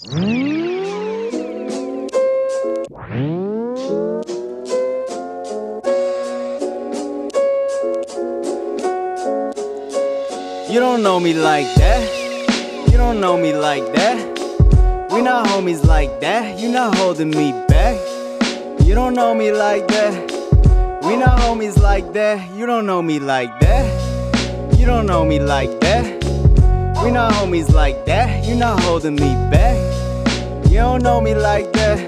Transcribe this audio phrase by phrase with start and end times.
[0.00, 0.10] You
[10.78, 12.86] don't know me like that.
[12.86, 15.08] You don't know me like that.
[15.10, 16.60] We not homies like that.
[16.60, 17.98] You not holding me back.
[18.84, 21.00] You don't know me like that.
[21.02, 22.48] We not homies like that.
[22.54, 24.78] You don't know me like that.
[24.78, 26.24] You don't know me like that.
[27.02, 28.44] We not homies like that.
[28.44, 29.87] You not holding me back.
[30.68, 31.98] You don't know me like that.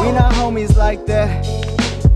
[0.00, 1.46] We not homies like that.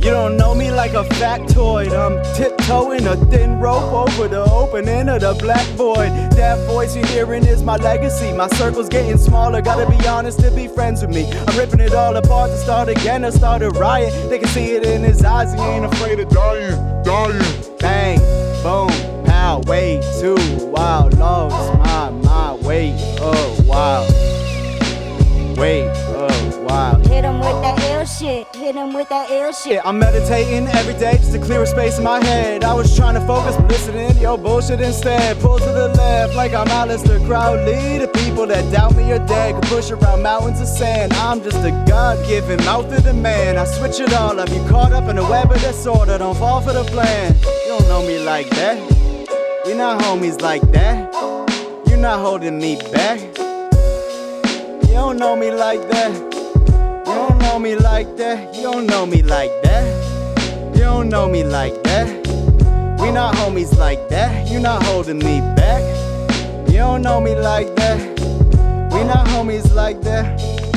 [0.02, 1.92] You don't know me like a factoid.
[1.92, 6.08] I'm tiptoeing a thin rope over the opening of the black void.
[6.32, 8.32] That voice you're hearing is my legacy.
[8.32, 9.60] My circle's getting smaller.
[9.60, 11.30] Gotta be honest to be friends with me.
[11.30, 13.26] I'm ripping it all apart to start again.
[13.26, 14.14] I start a riot.
[14.30, 15.52] They can see it in his eyes.
[15.52, 16.30] He ain't afraid of
[28.44, 28.56] shit.
[28.56, 29.72] Hit him with that ill shit.
[29.74, 32.64] Yeah, I'm meditating every day just to clear a space in my head.
[32.64, 35.38] I was trying to focus, but listening to your bullshit instead.
[35.40, 37.98] Pull to the left like I'm Aleister Crowley.
[37.98, 41.12] The people that doubt me are dead can push around mountains of sand.
[41.14, 43.56] I'm just a God given mouth of the man.
[43.56, 44.48] I switch it all up.
[44.50, 46.18] You caught up in a web of disorder.
[46.18, 47.34] Don't fall for the plan.
[47.64, 48.78] You don't know me like that.
[49.64, 51.12] We're not homies like that.
[51.86, 53.20] You're not holding me back.
[54.88, 56.29] You don't know me like that.
[57.60, 58.54] Me like that.
[58.54, 60.74] You don't know me like that.
[60.74, 62.08] You don't know me like that.
[62.98, 64.48] We not homies like that.
[64.48, 65.82] You not holding me back.
[66.68, 68.00] You don't know me like that.
[68.92, 70.69] We not homies like that.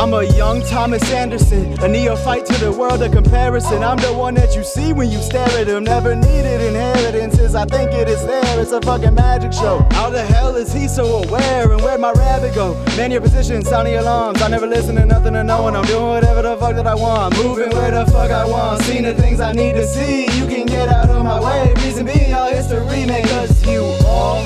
[0.00, 3.84] I'm a young Thomas Anderson, a neophyte to the world of comparison.
[3.84, 5.84] I'm the one that you see when you stare at him.
[5.84, 8.60] Never needed inheritances, I think it is there.
[8.60, 9.86] It's a fucking magic show.
[9.90, 11.70] How the hell is he so aware?
[11.70, 12.82] And where'd my rabbit go?
[12.96, 14.40] Man, your position, sound sounding alarms.
[14.40, 15.76] I never listen to nothing to no one.
[15.76, 17.36] I'm doing whatever the fuck that I want.
[17.36, 18.80] Moving where the fuck I want.
[18.84, 20.22] Seeing the things I need to see.
[20.22, 21.74] You can get out of my way.
[21.84, 24.42] Reason being, all history, man, cause you all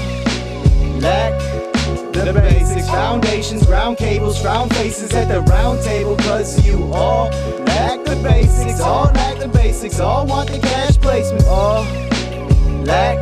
[0.99, 1.44] lack
[2.25, 6.17] the basics, foundations, ground cables, round faces at the round table.
[6.19, 7.29] Cause you all
[7.67, 11.83] lack the basics, all lack the basics, all want the cash placement, all
[12.85, 13.19] lack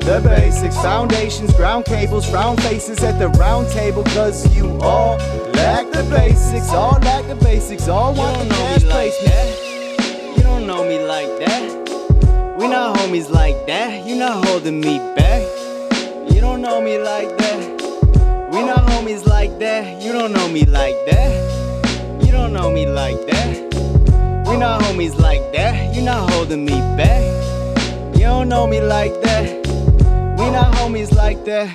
[0.00, 4.02] the basics, foundations, ground cables, round faces at the round table.
[4.04, 5.16] Cause you all
[5.54, 10.36] lack the basics, all lack the basics, all want the cash placement.
[10.36, 12.56] You don't know me like that.
[12.58, 14.04] We not homies like that.
[14.04, 15.42] You not holding me back.
[16.32, 17.75] You don't know me like that.
[18.56, 20.00] We not homies like that.
[20.02, 22.24] You don't know me like that.
[22.24, 24.48] You don't know me like that.
[24.48, 25.94] We not homies like that.
[25.94, 27.22] You not holding me back.
[28.14, 29.66] You don't know me like that.
[30.38, 31.68] We not homies like that.